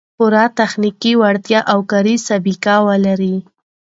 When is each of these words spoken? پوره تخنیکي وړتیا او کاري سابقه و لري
پوره 0.17 0.43
تخنیکي 0.59 1.11
وړتیا 1.21 1.59
او 1.71 1.79
کاري 1.91 2.15
سابقه 2.27 2.75
و 2.85 2.87
لري 3.05 3.35